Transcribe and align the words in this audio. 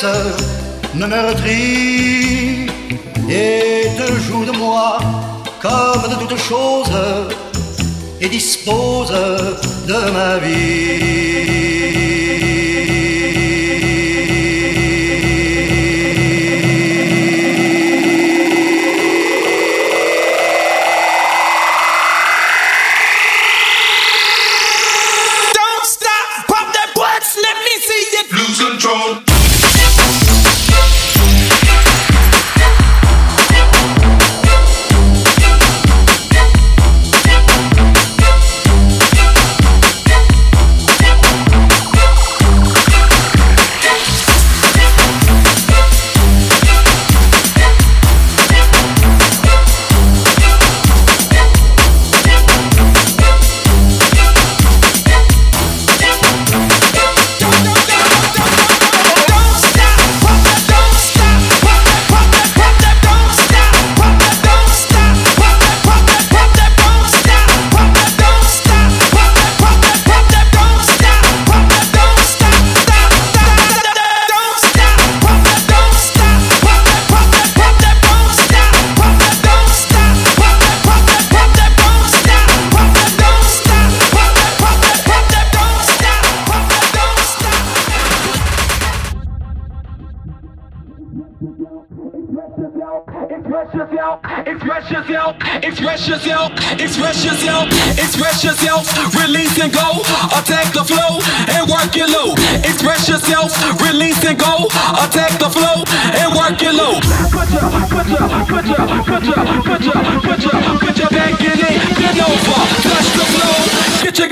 caresse 0.00 0.46
ne 0.94 1.06
meurtrit 1.06 2.66
et 3.28 3.88
te 3.96 4.12
joue 4.20 4.44
de 4.44 4.56
moi 4.56 4.98
comme 5.60 6.10
de 6.10 6.16
toutes 6.26 6.38
choses 6.38 6.92
et 8.20 8.28
dispose 8.28 9.12
de 9.86 10.10
ma 10.12 10.38
vie. 10.38 11.59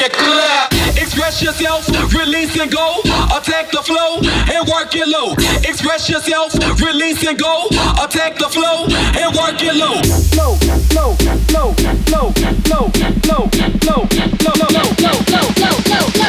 make 0.00 0.12
clap. 0.12 0.72
Express 0.96 1.42
yourself, 1.42 1.86
release 2.14 2.58
and 2.58 2.70
go. 2.70 3.00
Attack 3.36 3.70
the 3.70 3.82
flow 3.82 4.20
and 4.22 4.68
work 4.68 4.94
it 4.94 5.08
low. 5.08 5.32
Express 5.68 6.08
yourself, 6.08 6.54
release 6.80 7.26
and 7.26 7.38
go. 7.38 7.66
Attack 8.02 8.38
the 8.38 8.48
flow 8.48 8.86
and 8.88 9.34
work 9.36 9.60
it 9.60 9.74
low. 9.74 10.00
Low, 10.36 10.54
low, 10.94 11.16
low, 11.54 11.74
low, 12.10 12.10
low, 12.10 12.32
low, 12.70 12.90
low, 13.28 13.50
low, 13.86 13.86
low, 13.86 14.08
low, 14.28 14.56
low, 14.58 14.88
low, 14.88 15.48
low, 15.58 16.06
low. 16.18 16.27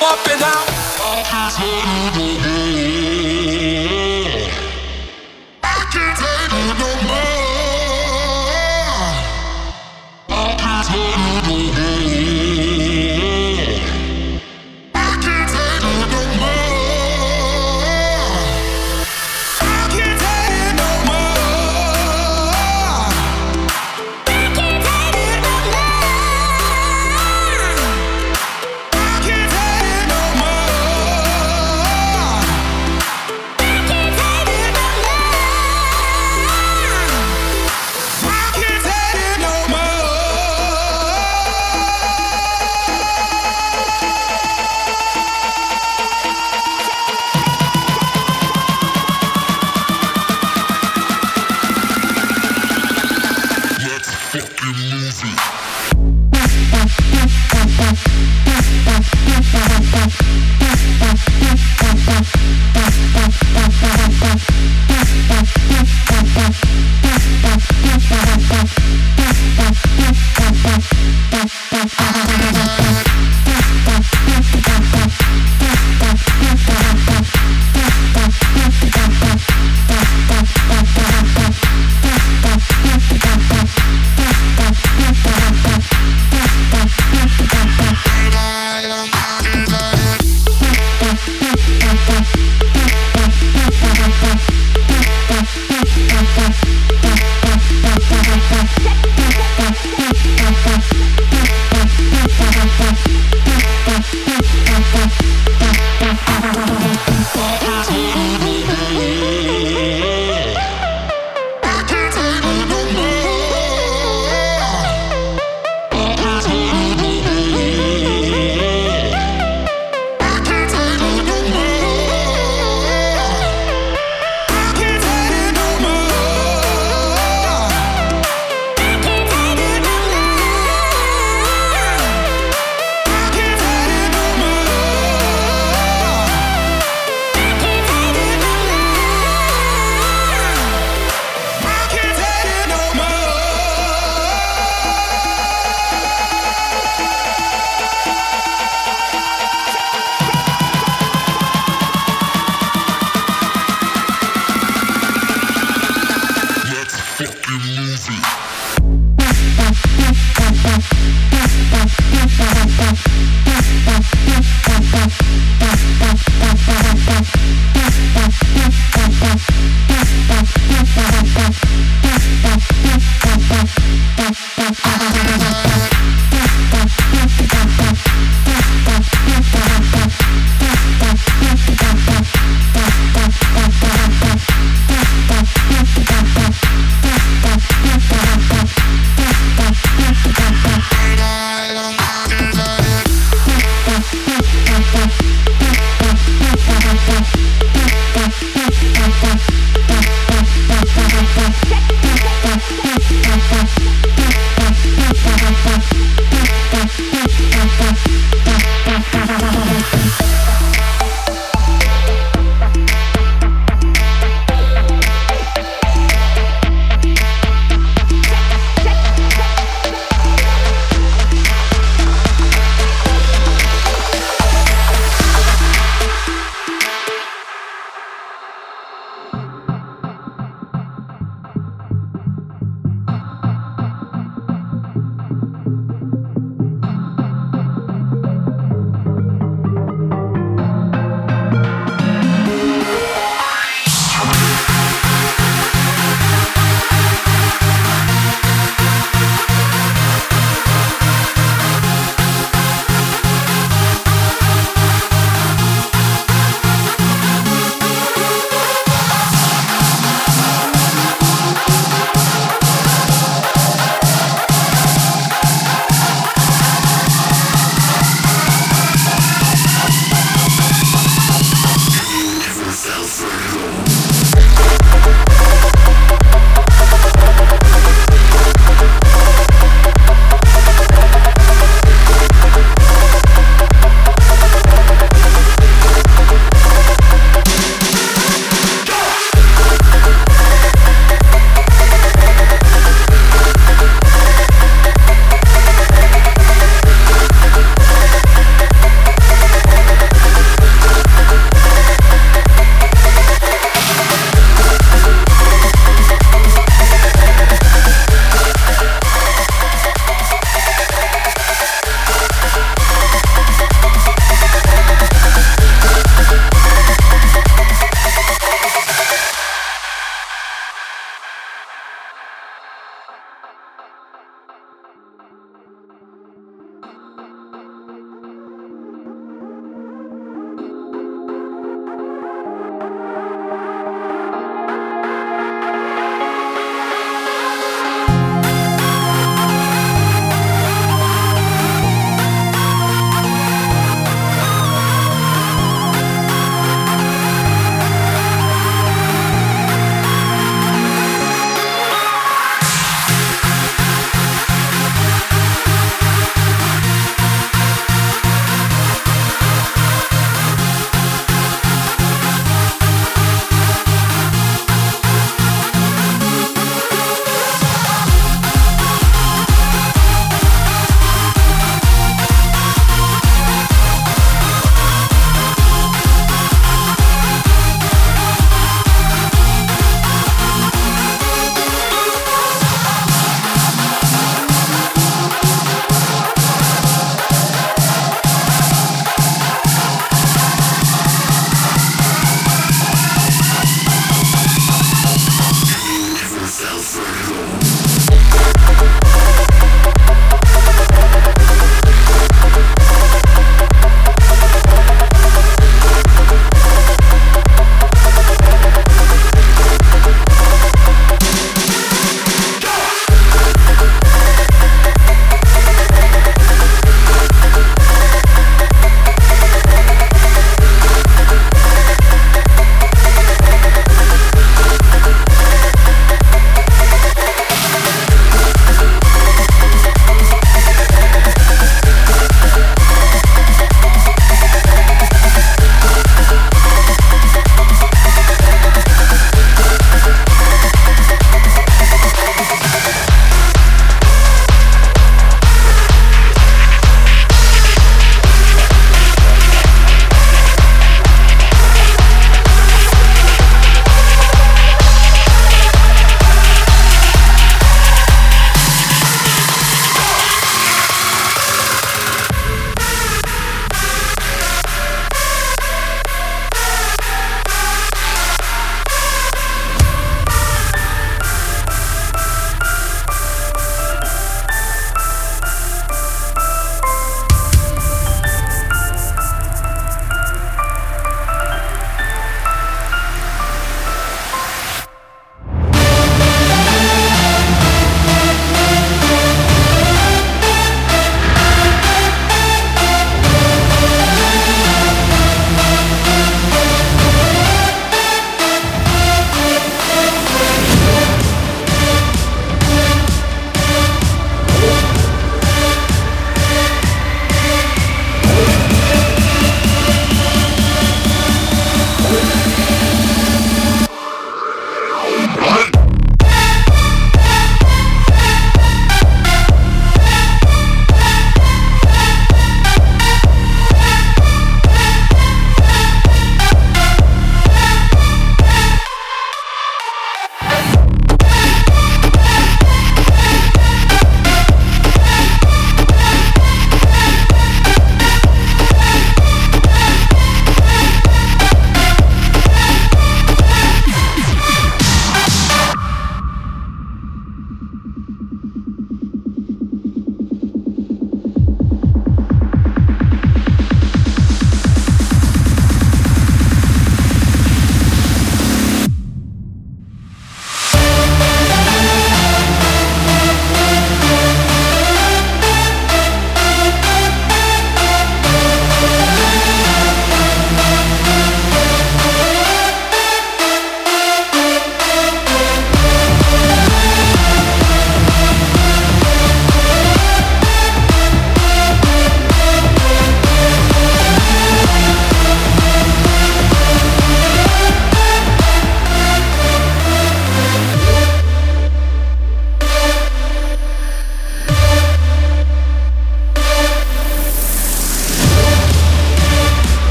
I 0.00 0.14
can't 5.92 6.16
take 6.16 6.52
it 6.54 6.78
no 6.78 6.90
more. 7.08 7.27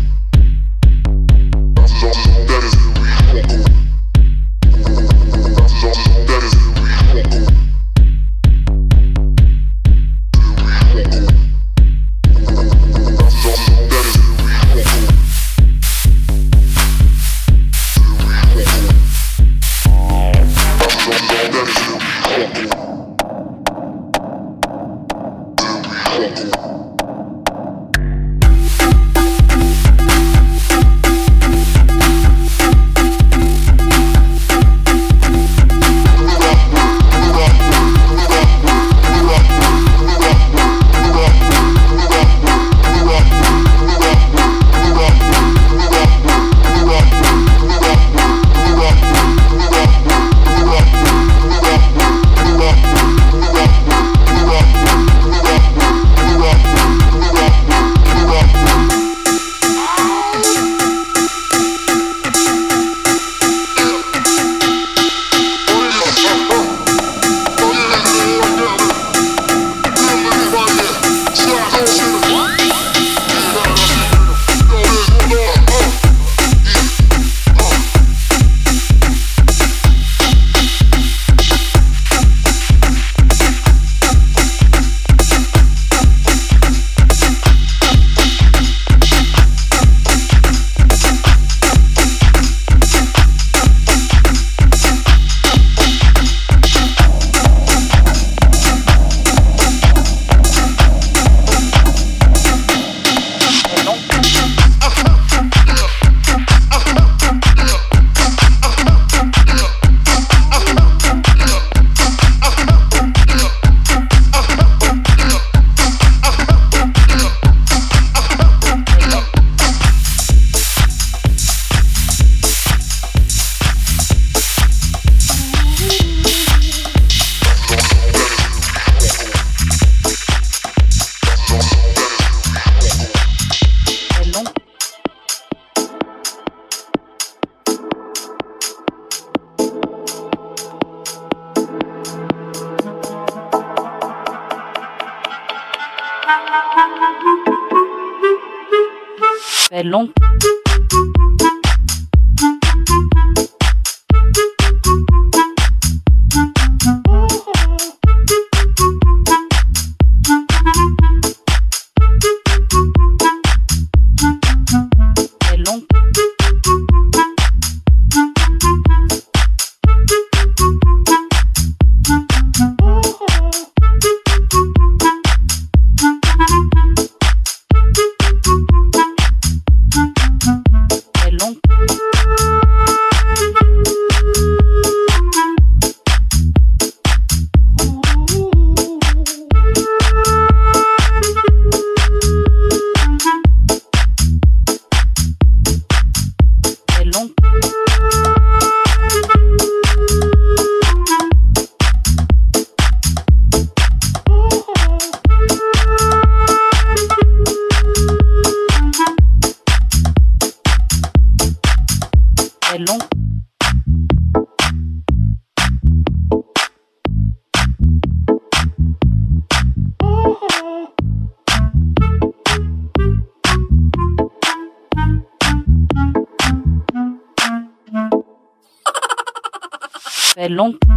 très 230.42 230.91